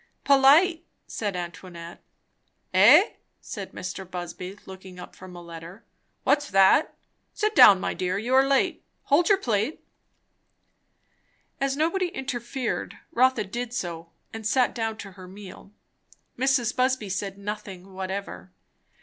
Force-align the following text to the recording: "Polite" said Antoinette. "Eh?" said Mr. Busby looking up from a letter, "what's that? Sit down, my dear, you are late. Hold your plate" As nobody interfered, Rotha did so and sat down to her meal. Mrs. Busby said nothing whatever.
"Polite" 0.23 0.83
said 1.17 1.35
Antoinette. 1.35 2.01
"Eh?" 2.73 3.09
said 3.39 3.71
Mr. 3.71 4.03
Busby 4.09 4.57
looking 4.65 4.97
up 4.99 5.15
from 5.15 5.35
a 5.35 5.43
letter, 5.43 5.85
"what's 6.23 6.49
that? 6.49 6.95
Sit 7.35 7.53
down, 7.55 7.79
my 7.79 7.93
dear, 7.93 8.17
you 8.17 8.33
are 8.33 8.43
late. 8.43 8.83
Hold 9.03 9.29
your 9.29 9.37
plate" 9.37 9.85
As 11.61 11.77
nobody 11.77 12.07
interfered, 12.07 12.97
Rotha 13.11 13.43
did 13.43 13.75
so 13.75 14.09
and 14.33 14.43
sat 14.43 14.73
down 14.73 14.97
to 14.97 15.11
her 15.11 15.27
meal. 15.27 15.71
Mrs. 16.35 16.75
Busby 16.75 17.07
said 17.07 17.37
nothing 17.37 17.93
whatever. 17.93 18.51